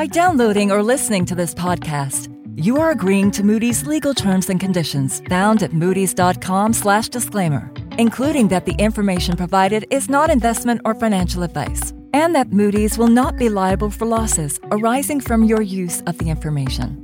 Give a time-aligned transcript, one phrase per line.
[0.00, 4.58] By downloading or listening to this podcast, you are agreeing to Moody's legal terms and
[4.58, 11.92] conditions found at moodys.com/disclaimer, including that the information provided is not investment or financial advice,
[12.14, 16.30] and that Moody's will not be liable for losses arising from your use of the
[16.30, 16.96] information.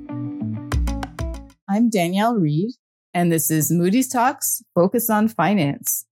[1.68, 2.70] I'm Danielle Reed,
[3.12, 6.06] and this is Moody's Talks Focus on Finance.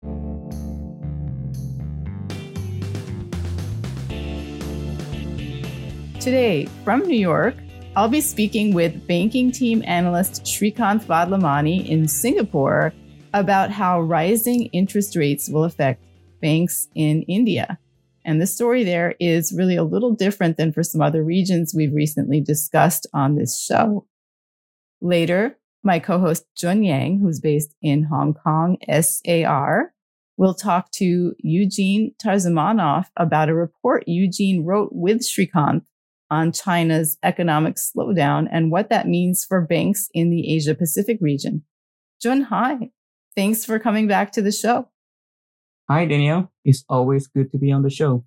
[6.25, 7.55] Today, from New York,
[7.97, 12.95] I'll be speaking with banking team analyst Srikanth Vadlamani in Singapore
[13.35, 16.03] about how rising interest rates will affect
[16.41, 17.79] banks in India.
[18.25, 21.93] And the story there is really a little different than for some other regions we've
[21.93, 24.07] recently discussed on this show.
[25.03, 29.93] Later, my co-host Jun Yang, who's based in Hong Kong, SAR,
[30.39, 35.85] will talk to Eugene Tarzimanov about a report Eugene wrote with Srikanth
[36.31, 41.63] on China's economic slowdown and what that means for banks in the Asia Pacific region.
[42.21, 42.91] Jun, hi.
[43.37, 44.89] Thanks for coming back to the show.
[45.89, 46.51] Hi, Danielle.
[46.65, 48.25] It's always good to be on the show.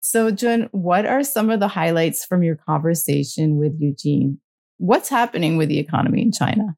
[0.00, 4.40] So, Jun, what are some of the highlights from your conversation with Eugene?
[4.78, 6.76] What's happening with the economy in China?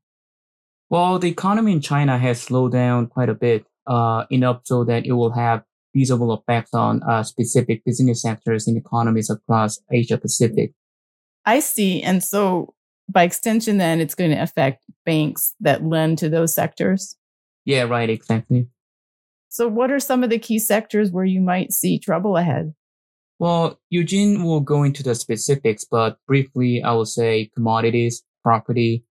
[0.91, 5.07] Well, the economy in China has slowed down quite a bit, uh, enough so that
[5.07, 5.65] it will have
[5.95, 10.73] visible effects on uh, specific business sectors and economies across Asia Pacific.
[11.47, 12.03] I see.
[12.03, 12.75] And so
[13.09, 17.17] by extension, then it's going to affect banks that lend to those sectors.
[17.65, 18.11] Yeah, right.
[18.11, 18.69] Exactly.
[19.49, 22.75] So what are some of the key sectors where you might see trouble ahead?
[23.39, 29.05] Well, Eugene will go into the specifics, but briefly, I will say commodities, property,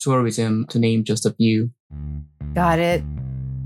[0.00, 1.70] tourism, to name just a few.
[2.54, 3.02] Got it.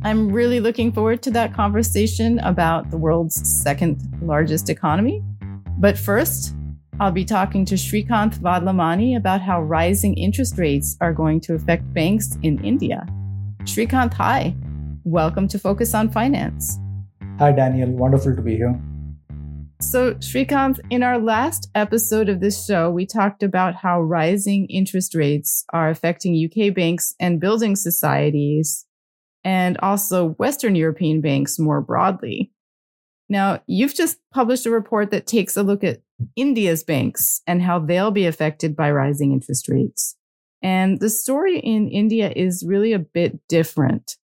[0.05, 5.23] I'm really looking forward to that conversation about the world's second largest economy.
[5.79, 6.57] But first,
[6.99, 11.95] I'll be talking to Srikanth Vadlamani about how rising interest rates are going to affect
[11.95, 13.07] banks in India.
[13.63, 14.57] Srikanth, hi.
[15.05, 16.81] Welcome to Focus on Finance.
[17.39, 17.91] Hi, Danielle.
[17.91, 18.77] Wonderful to be here.
[19.81, 25.15] So, Srikanth, in our last episode of this show, we talked about how rising interest
[25.15, 28.85] rates are affecting UK banks and building societies
[29.45, 32.53] and also Western European banks more broadly.
[33.29, 36.03] Now, you've just published a report that takes a look at
[36.37, 40.17] India's banks and how they'll be affected by rising interest rates.
[40.63, 44.17] And the story in India is really a bit different.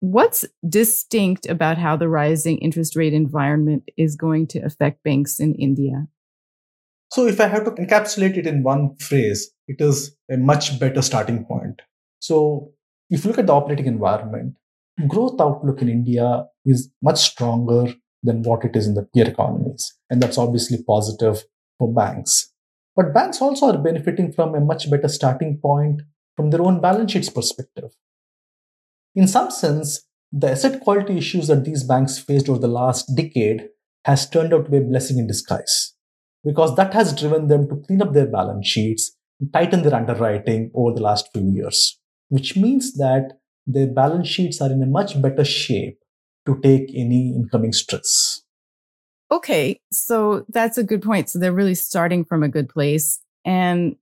[0.00, 5.54] What's distinct about how the rising interest rate environment is going to affect banks in
[5.54, 6.06] India?
[7.10, 11.02] So, if I have to encapsulate it in one phrase, it is a much better
[11.02, 11.82] starting point.
[12.20, 12.72] So,
[13.10, 14.56] if you look at the operating environment,
[15.06, 19.94] growth outlook in India is much stronger than what it is in the peer economies.
[20.10, 21.44] And that's obviously positive
[21.78, 22.52] for banks.
[22.96, 26.02] But banks also are benefiting from a much better starting point
[26.36, 27.90] from their own balance sheets perspective.
[29.14, 33.68] In some sense, the asset quality issues that these banks faced over the last decade
[34.04, 35.94] has turned out to be a blessing in disguise
[36.44, 39.16] because that has driven them to clean up their balance sheets,
[39.52, 41.97] tighten their underwriting over the last few years
[42.28, 45.98] which means that their balance sheets are in a much better shape
[46.46, 48.42] to take any incoming stress.
[49.30, 51.28] Okay, so that's a good point.
[51.28, 53.20] So they're really starting from a good place.
[53.44, 53.96] And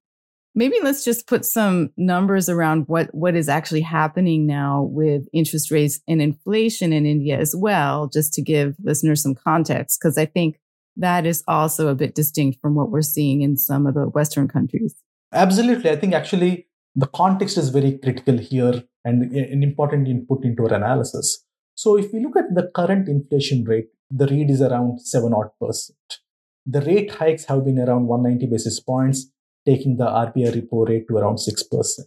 [0.54, 5.72] maybe let's just put some numbers around what, what is actually happening now with interest
[5.72, 10.26] rates and inflation in India as well, just to give listeners some context, because I
[10.26, 10.60] think
[10.96, 14.46] that is also a bit distinct from what we're seeing in some of the Western
[14.46, 14.94] countries.
[15.32, 15.90] Absolutely.
[15.90, 20.74] I think actually the context is very critical here and an important input into our
[20.74, 21.44] analysis.
[21.74, 25.50] So if we look at the current inflation rate, the read is around 7 odd
[25.60, 26.20] percent.
[26.64, 29.30] The rate hikes have been around 190 basis points,
[29.66, 31.98] taking the RBI repo rate to around 6%.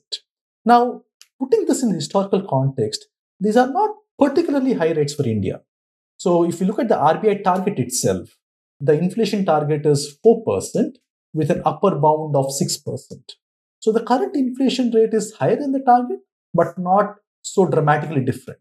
[0.66, 1.04] Now,
[1.40, 3.08] putting this in historical context,
[3.40, 5.62] these are not particularly high rates for India.
[6.18, 8.38] So if you look at the RBI target itself,
[8.80, 10.96] the inflation target is 4%
[11.34, 13.35] with an upper bound of 6%.
[13.79, 16.20] So the current inflation rate is higher than the target,
[16.53, 18.59] but not so dramatically different.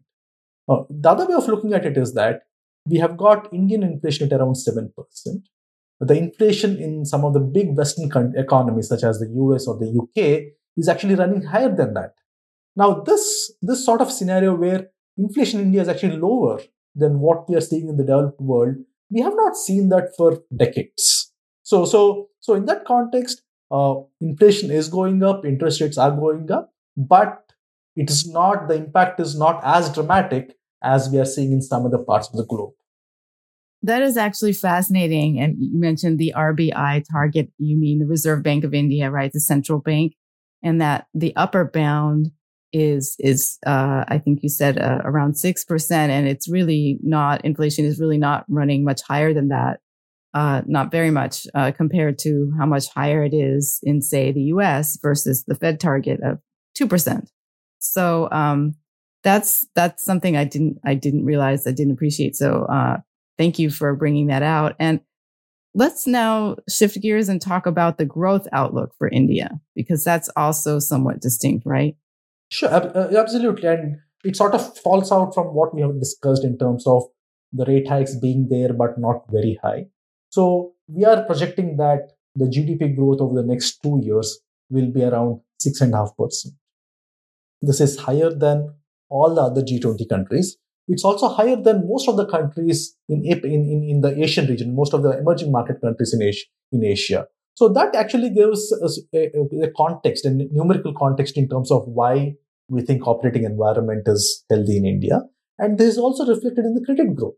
[0.67, 2.41] Uh, the other way of looking at it is that
[2.85, 4.89] we have got Indian inflation at around 7%.
[6.01, 9.87] The inflation in some of the big Western economies, such as the US or the
[9.87, 12.13] UK, is actually running higher than that.
[12.75, 14.87] Now, this, this sort of scenario where
[15.17, 16.61] inflation in India is actually lower
[16.95, 18.75] than what we are seeing in the developed world,
[19.09, 21.33] we have not seen that for decades.
[21.63, 26.51] So, so, so in that context, uh, inflation is going up, interest rates are going
[26.51, 27.43] up, but
[27.95, 31.85] it is not, the impact is not as dramatic as we are seeing in some
[31.85, 32.73] other parts of the globe.
[33.81, 35.39] that is actually fascinating.
[35.39, 37.51] And you mentioned the RBI target.
[37.57, 39.31] You mean the Reserve Bank of India, right?
[39.31, 40.15] The central bank
[40.61, 42.31] and that the upper bound
[42.73, 45.91] is, is, uh, I think you said uh, around 6%.
[45.91, 49.79] And it's really not, inflation is really not running much higher than that.
[50.35, 54.43] Uh, not very much, uh, compared to how much higher it is in, say, the
[54.53, 56.37] US versus the Fed target of
[56.79, 57.27] 2%.
[57.79, 58.75] So, um,
[59.23, 62.35] that's, that's something I didn't, I didn't realize, I didn't appreciate.
[62.35, 62.97] So, uh,
[63.39, 64.75] thank you for bringing that out.
[64.77, 64.99] And
[65.73, 70.77] let's now shift gears and talk about the growth outlook for India, because that's also
[70.77, 71.95] somewhat distinct, right?
[72.49, 73.67] Sure, uh, absolutely.
[73.67, 77.03] And it sort of falls out from what we have discussed in terms of
[77.51, 79.87] the rate hikes being there, but not very high.
[80.29, 84.39] So we are projecting that the GDP growth over the next two years
[84.69, 86.45] will be around 6.5%.
[87.61, 88.73] This is higher than
[89.09, 90.57] all the other G20 countries
[90.89, 94.93] it's also higher than most of the countries in, in, in, the Asian region, most
[94.95, 96.45] of the emerging market countries in Asia.
[96.71, 97.27] In Asia.
[97.53, 99.29] So that actually gives us a,
[99.61, 102.33] a context and numerical context in terms of why
[102.69, 105.21] we think operating environment is healthy in India.
[105.59, 107.35] And this is also reflected in the credit growth.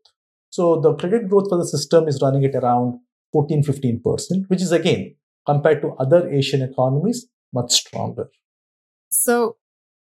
[0.51, 2.99] So the credit growth for the system is running at around
[3.31, 4.01] 14, 15%,
[4.47, 5.15] which is again,
[5.45, 8.29] compared to other Asian economies, much stronger.
[9.09, 9.55] So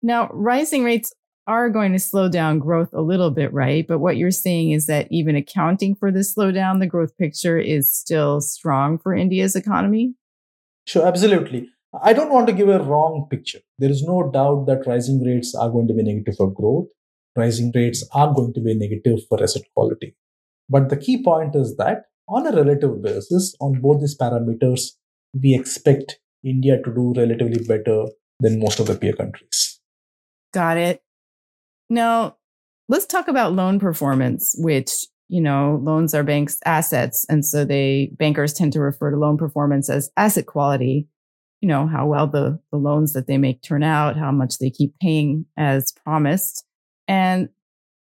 [0.02, 1.14] now rising rates
[1.48, 3.86] are going to slow down growth a little bit, right?
[3.86, 7.94] But what you're saying is that even accounting for the slowdown, the growth picture is
[7.94, 10.14] still strong for India's economy?
[10.88, 11.70] Sure, absolutely.
[12.02, 13.60] I don't want to give a wrong picture.
[13.80, 16.88] There is no doubt that rising rates are going to be negative for growth.
[17.36, 20.16] Rising rates are going to be negative for asset quality.
[20.70, 24.92] But the key point is that on a relative basis, on both these parameters,
[25.34, 28.06] we expect India to do relatively better
[28.40, 29.80] than most of the peer countries.
[30.54, 31.04] Got it.
[31.90, 32.38] Now,
[32.90, 34.92] let's talk about loan performance, which,
[35.28, 37.26] you know, loans are banks' assets.
[37.30, 41.08] And so they, bankers tend to refer to loan performance as asset quality.
[41.62, 44.70] You know, how well the, the loans that they make turn out, how much they
[44.70, 46.66] keep paying as promised.
[47.08, 47.50] And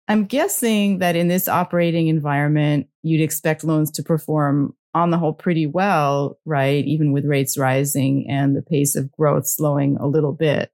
[0.07, 5.33] I'm guessing that in this operating environment, you'd expect loans to perform on the whole
[5.33, 6.83] pretty well, right?
[6.85, 10.71] Even with rates rising and the pace of growth slowing a little bit.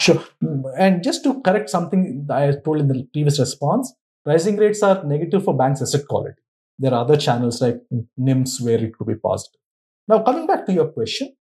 [0.00, 0.22] Sure.
[0.78, 3.92] And just to correct something I told in the previous response,
[4.24, 6.40] rising rates are negative for banks' asset quality.
[6.78, 7.80] There are other channels like
[8.18, 9.60] NIMS where it could be positive.
[10.08, 11.34] Now, coming back to your question,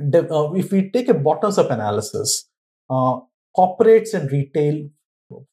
[0.00, 2.48] uh, if we take a bottoms up analysis,
[2.90, 3.18] uh,
[3.56, 4.88] corporates and retail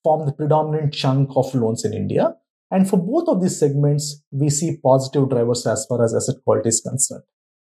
[0.03, 2.33] form the predominant chunk of loans in India.
[2.71, 6.69] And for both of these segments, we see positive drivers as far as asset quality
[6.69, 7.23] is concerned.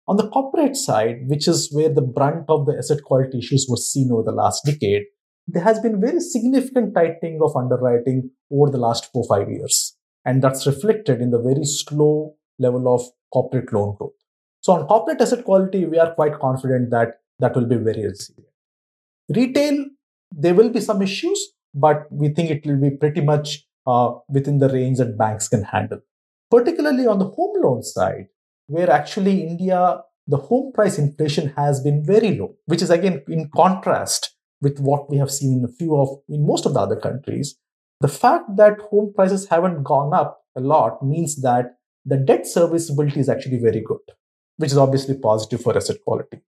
[0.09, 3.77] On the corporate side, which is where the brunt of the asset quality issues were
[3.77, 5.03] seen over the last decade,
[5.49, 9.97] there has been very significant tightening of underwriting over the last four, five years.
[10.25, 13.03] And that's reflected in the very slow level of
[13.33, 14.13] corporate loan growth.
[14.61, 18.53] So on corporate asset quality, we are quite confident that that will be very resilient.
[19.29, 19.87] Retail,
[20.33, 24.59] there will be some issues, but we think it will be pretty much uh, within
[24.59, 26.01] the range that banks can handle.
[26.51, 28.29] Particularly on the home loan side,
[28.67, 33.51] where actually India, the home price inflation has been very low, which is again in
[33.55, 36.97] contrast with what we have seen in a few of, in most of the other
[36.97, 37.57] countries.
[38.01, 43.21] The fact that home prices haven't gone up a lot means that the debt serviceability
[43.21, 44.01] is actually very good,
[44.57, 46.41] which is obviously positive for asset quality.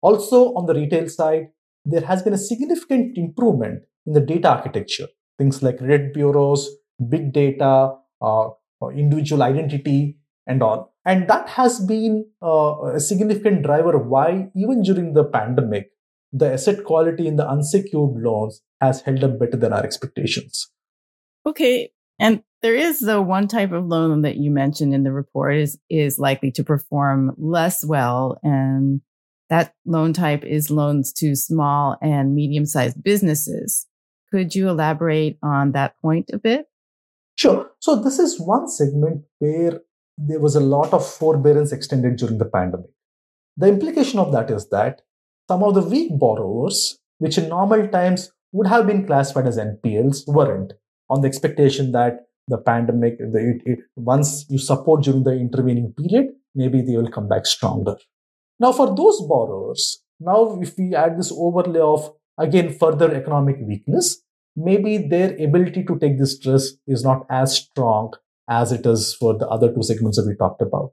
[0.00, 1.48] Also, on the retail side,
[1.84, 5.08] there has been a significant improvement in the data architecture.
[5.38, 6.70] Things like red bureaus,
[7.08, 8.48] big data, uh,
[8.94, 10.94] individual identity, and all.
[11.04, 15.90] And that has been uh, a significant driver why, even during the pandemic,
[16.32, 20.70] the asset quality in the unsecured loans has held up better than our expectations.
[21.46, 21.90] Okay.
[22.18, 25.78] And there is the one type of loan that you mentioned in the report is,
[25.88, 28.38] is likely to perform less well.
[28.42, 29.00] And
[29.50, 33.86] that loan type is loans to small and medium sized businesses.
[34.36, 36.66] Could you elaborate on that point a bit?
[37.36, 37.70] Sure.
[37.80, 39.80] So this is one segment where
[40.18, 42.90] there was a lot of forbearance extended during the pandemic.
[43.56, 45.00] The implication of that is that
[45.48, 50.28] some of the weak borrowers, which in normal times would have been classified as NPLs,
[50.28, 50.74] weren't,
[51.08, 55.94] on the expectation that the pandemic, the, it, it, once you support during the intervening
[55.94, 57.96] period, maybe they will come back stronger.
[58.60, 64.22] Now, for those borrowers, now if we add this overlay of again further economic weakness,
[64.56, 68.12] maybe their ability to take this stress is not as strong
[68.48, 70.92] as it is for the other two segments that we talked about.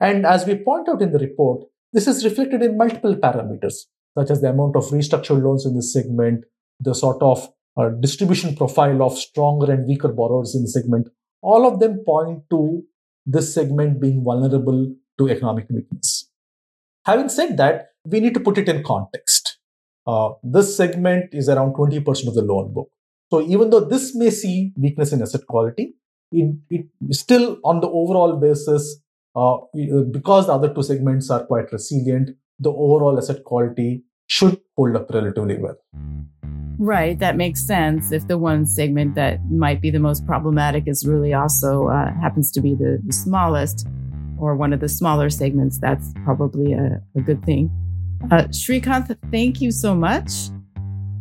[0.00, 3.86] And as we point out in the report, this is reflected in multiple parameters,
[4.18, 6.44] such as the amount of restructured loans in this segment,
[6.80, 11.08] the sort of uh, distribution profile of stronger and weaker borrowers in the segment.
[11.44, 12.82] all of them point to
[13.26, 16.30] this segment being vulnerable to economic weakness.
[17.04, 19.53] Having said that, we need to put it in context.
[20.06, 22.90] Uh, this segment is around 20% of the loan book.
[23.30, 25.94] So even though this may see weakness in asset quality,
[26.30, 29.00] it, it still on the overall basis,
[29.34, 29.56] uh,
[30.10, 35.10] because the other two segments are quite resilient, the overall asset quality should hold up
[35.10, 35.76] relatively well.
[36.78, 38.10] Right, that makes sense.
[38.10, 42.50] If the one segment that might be the most problematic is really also uh, happens
[42.52, 43.86] to be the, the, smallest
[44.38, 47.70] or one of the smaller segments, that's probably a, a good thing.
[48.30, 50.50] Uh, Srikanth, thank you so much.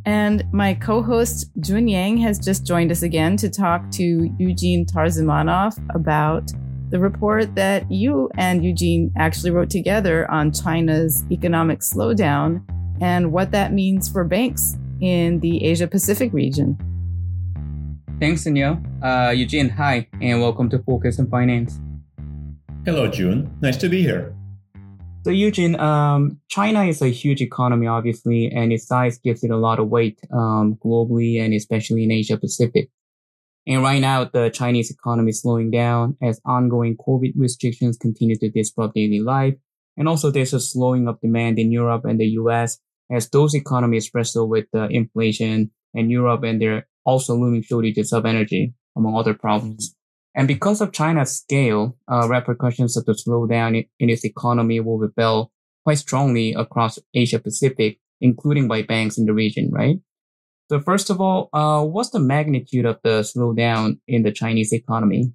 [0.05, 4.85] And my co host, Jun Yang, has just joined us again to talk to Eugene
[4.85, 6.51] Tarzimanov about
[6.89, 12.63] the report that you and Eugene actually wrote together on China's economic slowdown
[13.01, 16.77] and what that means for banks in the Asia Pacific region.
[18.19, 18.81] Thanks, Danielle.
[19.01, 21.79] Uh, Eugene, hi, and welcome to Focus on Finance.
[22.85, 23.53] Hello, Jun.
[23.61, 24.35] Nice to be here.
[25.23, 29.57] So Eugene, um, China is a huge economy, obviously, and its size gives it a
[29.57, 32.89] lot of weight um, globally and especially in Asia Pacific.
[33.65, 38.49] And right now, the Chinese economy is slowing down as ongoing COVID restrictions continue to
[38.49, 39.55] disrupt daily life.
[39.95, 44.09] And also there's a slowing of demand in Europe and the US as those economies
[44.13, 49.33] wrestle with the inflation and Europe and their also looming shortages of energy, among other
[49.33, 49.95] problems.
[50.35, 55.13] And because of China's scale, uh, repercussions of the slowdown in, its economy will be
[55.15, 55.51] felt
[55.83, 59.97] quite strongly across Asia Pacific, including by banks in the region, right?
[60.69, 65.33] So first of all, uh, what's the magnitude of the slowdown in the Chinese economy?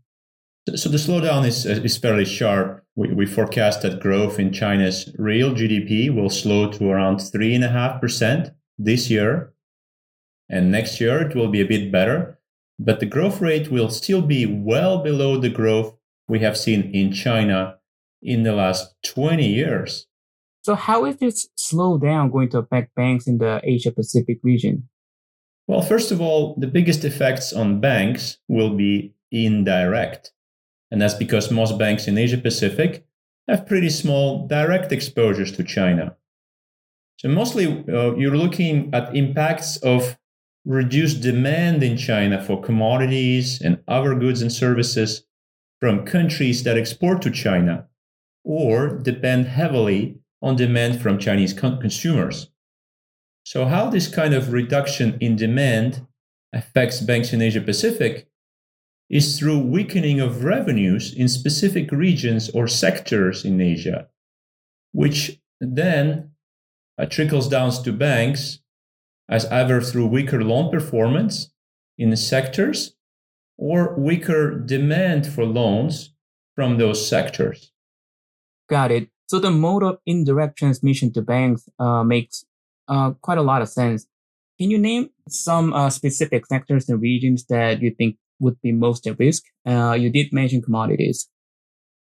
[0.75, 2.85] So the slowdown is, is fairly sharp.
[2.97, 9.11] We, we forecast that growth in China's real GDP will slow to around 3.5% this
[9.11, 9.53] year.
[10.51, 12.38] And next year, it will be a bit better
[12.79, 15.95] but the growth rate will still be well below the growth
[16.29, 17.79] we have seen in China
[18.23, 20.07] in the last 20 years.
[20.63, 24.89] So, how is this slowdown going to affect banks in the Asia Pacific region?
[25.67, 30.33] Well, first of all, the biggest effects on banks will be indirect.
[30.91, 33.07] And that's because most banks in Asia Pacific
[33.47, 36.17] have pretty small direct exposures to China.
[37.17, 40.19] So, mostly uh, you're looking at impacts of
[40.65, 45.25] reduced demand in China for commodities and other goods and services
[45.81, 47.87] from countries that export to China
[48.45, 52.51] or depend heavily on demand from Chinese con- consumers.
[53.45, 56.07] So, how this kind of reduction in demand
[56.53, 58.29] affects banks in Asia Pacific
[59.11, 64.09] is through weakening of revenues in specific regions or sectors in Asia,
[64.93, 66.31] which then
[66.99, 68.61] uh, trickles down to banks
[69.29, 71.51] as either through weaker loan performance
[71.97, 72.95] in the sectors
[73.57, 76.15] or weaker demand for loans
[76.55, 77.73] from those sectors.
[78.69, 79.09] Got it.
[79.29, 82.45] So the mode of indirect transmission to banks uh, makes
[82.89, 84.07] uh, quite a lot of sense.
[84.59, 89.07] Can you name some uh, specific sectors and regions that you think would be most
[89.07, 89.45] at risk?
[89.67, 91.29] Uh, you did mention commodities.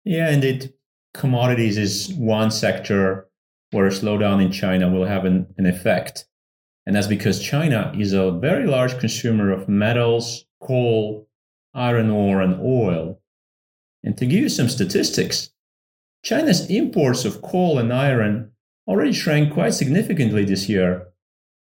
[0.04, 0.73] Yeah, indeed.
[1.12, 3.26] Commodities is one sector
[3.73, 6.26] where a slowdown in China will have an, an effect.
[6.87, 11.28] And that's because China is a very large consumer of metals, coal,
[11.75, 13.21] iron ore, and oil.
[14.05, 15.50] And to give you some statistics,
[16.23, 18.52] China's imports of coal and iron
[18.87, 21.09] already shrank quite significantly this year.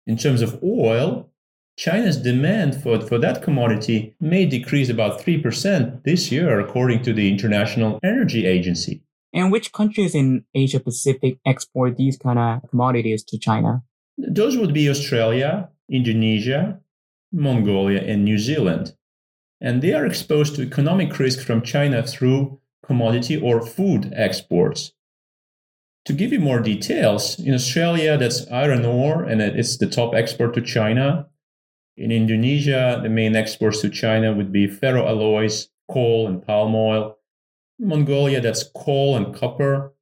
[0.06, 1.30] In terms of oil,
[1.78, 7.28] China's demand for, for that commodity may decrease about 3% this year, according to the
[7.28, 9.02] International Energy Agency.
[9.32, 13.82] And which countries in Asia Pacific export these kind of commodities to China?
[14.18, 16.80] Those would be Australia, Indonesia,
[17.32, 18.94] Mongolia, and New Zealand.
[19.60, 24.92] And they are exposed to economic risk from China through commodity or food exports.
[26.06, 30.54] To give you more details, in Australia, that's iron ore, and it's the top export
[30.54, 31.26] to China.
[31.96, 37.16] In Indonesia, the main exports to China would be ferroalloys, coal, and palm oil.
[37.78, 39.92] Mongolia, that's coal and copper.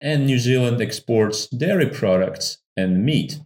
[0.00, 3.38] And New Zealand exports dairy products and meat.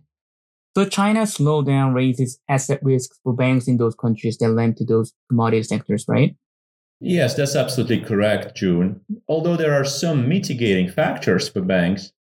[0.77, 5.15] So China's slowdown raises asset risks for banks in those countries that lend to those
[5.31, 6.37] commodity sectors, right?
[7.01, 9.01] Yes, that's absolutely correct, Jun.
[9.27, 12.13] Although there are some mitigating factors for banks.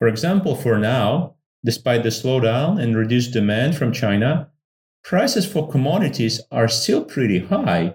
[0.00, 4.50] For example, for now, despite the slowdown and reduced demand from China,
[5.04, 7.94] prices for commodities are still pretty high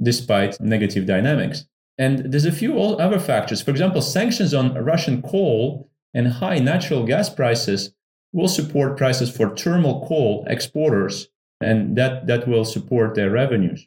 [0.00, 1.64] despite negative dynamics.
[1.98, 3.62] And there's a few other factors.
[3.62, 7.94] For example, sanctions on Russian coal and high natural gas prices
[8.32, 11.28] will support prices for thermal coal exporters,
[11.60, 13.86] and that, that will support their revenues.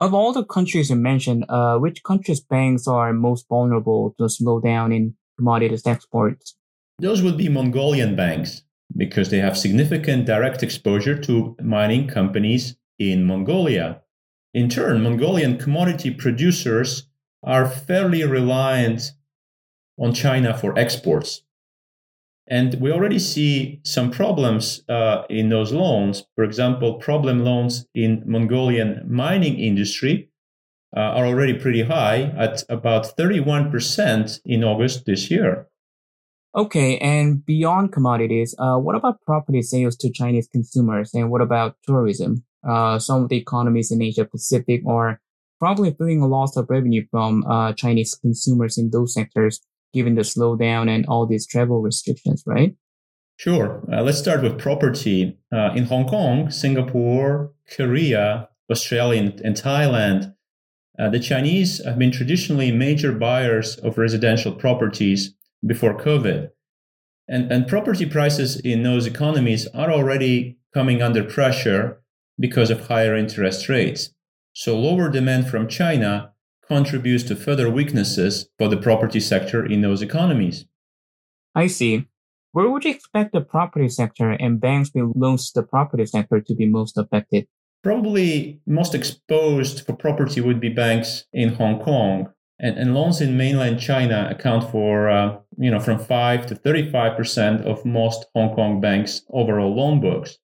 [0.00, 4.28] Of all the countries you mentioned, uh, which countries' banks are most vulnerable to a
[4.28, 6.56] slowdown in commodities exports?
[6.98, 8.62] Those would be Mongolian banks
[8.96, 14.02] because they have significant direct exposure to mining companies in Mongolia.
[14.54, 17.08] In turn, Mongolian commodity producers
[17.42, 19.12] are fairly reliant
[19.98, 21.42] on China for exports.
[22.48, 26.24] And we already see some problems uh, in those loans.
[26.36, 30.30] For example, problem loans in Mongolian mining industry
[30.96, 35.66] uh, are already pretty high at about 31% in August this year.
[36.54, 41.76] Okay, and beyond commodities, uh, what about property sales to Chinese consumers, and what about
[41.86, 42.44] tourism?
[42.66, 45.20] Uh, some of the economies in Asia Pacific are
[45.58, 49.60] probably feeling a loss of revenue from uh, Chinese consumers in those sectors
[49.96, 52.76] given the slowdown and all these travel restrictions, right?
[53.38, 53.82] Sure.
[53.92, 55.38] Uh, let's start with property.
[55.52, 60.34] Uh, in Hong Kong, Singapore, Korea, Australia, and, and Thailand,
[60.98, 65.34] uh, the Chinese have been traditionally major buyers of residential properties
[65.66, 66.50] before COVID.
[67.28, 72.02] And, and property prices in those economies are already coming under pressure
[72.38, 74.10] because of higher interest rates.
[74.52, 76.32] So, lower demand from China
[76.68, 80.66] contributes to further weaknesses for the property sector in those economies.
[81.54, 82.06] I see.
[82.52, 86.40] Where would you expect the property sector and banks with loans to the property sector
[86.40, 87.46] to be most affected?
[87.82, 92.32] Probably most exposed for property would be banks in Hong Kong.
[92.58, 97.62] And, and loans in mainland China account for, uh, you know, from 5 to 35%
[97.62, 100.38] of most Hong Kong banks' overall loan books.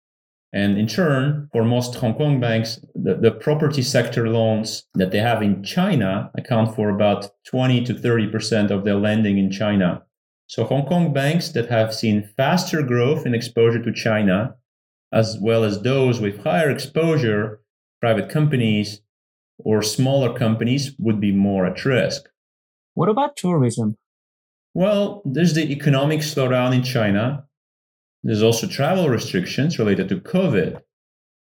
[0.53, 5.19] And in turn, for most Hong Kong banks, the, the property sector loans that they
[5.19, 10.03] have in China account for about 20 to 30% of their lending in China.
[10.47, 14.57] So Hong Kong banks that have seen faster growth in exposure to China,
[15.11, 17.61] as well as those with higher exposure,
[18.01, 19.01] private companies
[19.59, 22.29] or smaller companies would be more at risk.
[22.95, 23.97] What about tourism?
[24.75, 27.47] Well, there's the economic slowdown in China
[28.23, 30.81] there's also travel restrictions related to COVID.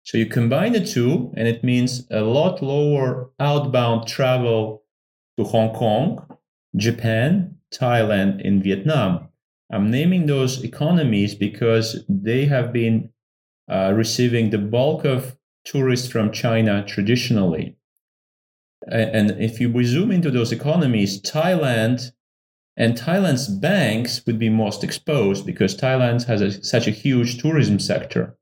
[0.03, 4.83] So you combine the two, and it means a lot lower outbound travel
[5.39, 6.27] to Hong Kong,
[6.77, 9.29] Japan, Thailand, and Vietnam.
[9.73, 13.11] I'm naming those economies because they have been
[13.71, 17.77] uh, receiving the bulk of tourists from China traditionally.
[18.87, 22.13] And if you zoom into those economies, Thailand
[22.77, 27.79] and Thailand's banks would be most exposed because Thailand has a, such a huge tourism
[27.79, 28.37] sector.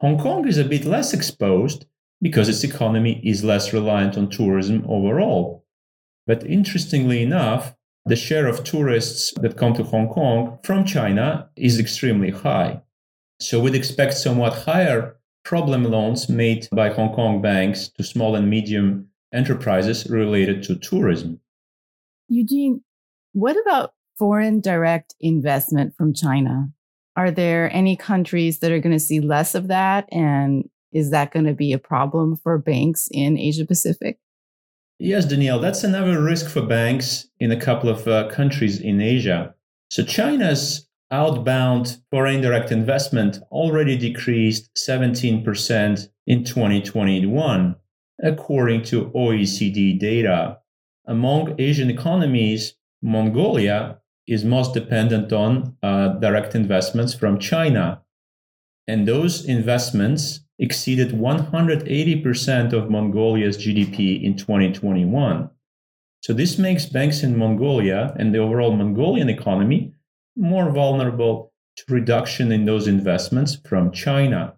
[0.00, 1.86] Hong Kong is a bit less exposed
[2.20, 5.64] because its economy is less reliant on tourism overall.
[6.26, 11.78] But interestingly enough, the share of tourists that come to Hong Kong from China is
[11.78, 12.82] extremely high.
[13.40, 18.48] So we'd expect somewhat higher problem loans made by Hong Kong banks to small and
[18.48, 21.40] medium enterprises related to tourism.
[22.28, 22.82] Eugene,
[23.32, 26.68] what about foreign direct investment from China?
[27.16, 30.08] Are there any countries that are going to see less of that?
[30.12, 34.18] And is that going to be a problem for banks in Asia Pacific?
[34.98, 39.54] Yes, Danielle, that's another risk for banks in a couple of uh, countries in Asia.
[39.90, 47.76] So China's outbound foreign direct investment already decreased 17% in 2021,
[48.22, 50.58] according to OECD data.
[51.06, 58.02] Among Asian economies, Mongolia is most dependent on uh, direct investments from China.
[58.86, 65.50] And those investments exceeded 180% of Mongolia's GDP in 2021.
[66.22, 69.92] So this makes banks in Mongolia and the overall Mongolian economy
[70.36, 74.54] more vulnerable to reduction in those investments from China.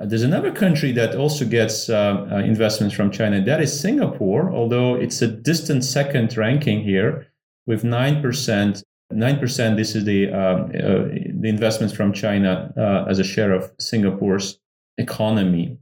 [0.00, 3.40] Uh, there's another country that also gets uh, uh, investments from China.
[3.40, 7.27] That is Singapore, although it's a distant second ranking here
[7.68, 8.82] with 9%.
[9.12, 11.08] 9% this is the, um, uh,
[11.40, 14.58] the investments from China uh, as a share of Singapore's
[14.98, 15.78] economy.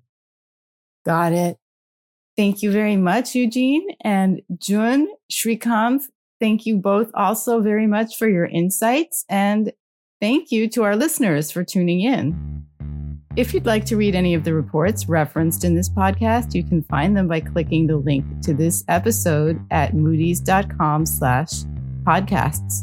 [1.04, 1.56] Got it.
[2.36, 3.86] Thank you very much, Eugene.
[4.02, 6.04] And Jun, Srikanth,
[6.38, 9.24] thank you both also very much for your insights.
[9.28, 9.72] And
[10.20, 12.66] thank you to our listeners for tuning in.
[13.36, 16.82] If you'd like to read any of the reports referenced in this podcast, you can
[16.84, 21.64] find them by clicking the link to this episode at moodys.com slash
[22.06, 22.82] podcasts.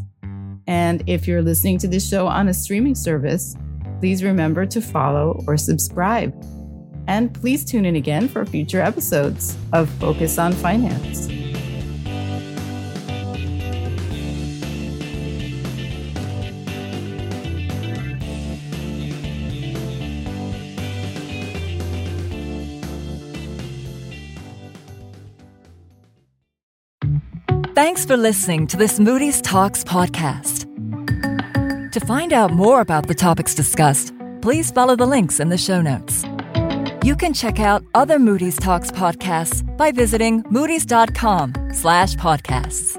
[0.68, 3.56] And if you're listening to this show on a streaming service,
[4.00, 6.34] please remember to follow or subscribe.
[7.08, 11.33] And please tune in again for future episodes of Focus on Finance.
[27.94, 30.66] Thanks for listening to this Moody's Talks podcast.
[31.92, 35.80] To find out more about the topics discussed, please follow the links in the show
[35.80, 36.26] notes.
[37.04, 42.98] You can check out other Moody's Talks podcasts by visiting moodys.com slash podcasts.